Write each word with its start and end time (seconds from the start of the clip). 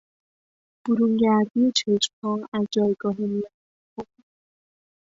برونگردی 0.87 1.71
چشمها 1.75 2.47
از 2.53 2.65
جایگاه 2.71 3.15
میانی 3.17 3.43
خود 3.95 4.07